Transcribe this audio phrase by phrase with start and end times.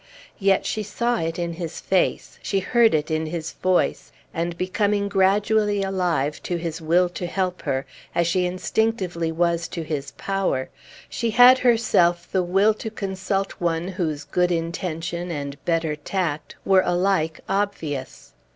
[0.39, 5.07] Yet she saw it in his face, she heard it in his voice; and becoming
[5.07, 7.85] gradually alive to his will to help her,
[8.15, 10.69] as she instinctively was to his power,
[11.07, 16.81] she had herself the will to consult one whose good intention and better tact were
[16.83, 18.33] alike obvious.